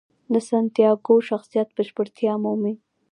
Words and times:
د 0.33 0.35
سانتیاګو 0.47 1.15
شخصیت 1.29 1.67
بشپړتیا 1.77 2.33
مومي. 2.43 2.73